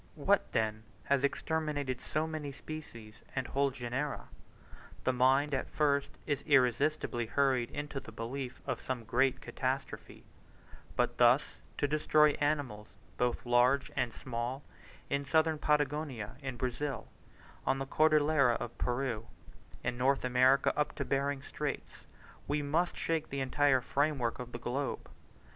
What, 0.15 0.51
then, 0.51 0.81
has 1.03 1.23
exterminated 1.23 2.01
so 2.01 2.25
many 2.25 2.51
species 2.51 3.21
and 3.35 3.45
whole 3.45 3.69
genera? 3.69 4.29
The 5.03 5.13
mind 5.13 5.53
at 5.53 5.69
first 5.69 6.17
is 6.25 6.41
irresistibly 6.47 7.27
hurried 7.27 7.69
into 7.69 7.99
the 7.99 8.11
belief 8.11 8.61
of 8.65 8.81
some 8.81 9.03
great 9.03 9.41
catastrophe; 9.41 10.23
but 10.95 11.19
thus 11.19 11.57
to 11.77 11.87
destroy 11.87 12.31
animals, 12.41 12.87
both 13.19 13.45
large 13.45 13.91
and 13.95 14.11
small, 14.11 14.63
in 15.07 15.23
Southern 15.23 15.59
Patagonia, 15.59 16.35
in 16.41 16.57
Brazil, 16.57 17.07
on 17.67 17.77
the 17.77 17.85
Cordillera 17.85 18.55
of 18.55 18.75
Peru, 18.79 19.27
in 19.83 19.99
North 19.99 20.25
America 20.25 20.73
up 20.75 20.95
to 20.95 21.05
Behring's 21.05 21.45
Straits, 21.45 22.07
we 22.47 22.63
must 22.63 22.97
shake 22.97 23.29
the 23.29 23.39
entire 23.41 23.81
framework 23.81 24.39
of 24.39 24.51
the 24.51 24.57
globe. 24.57 25.11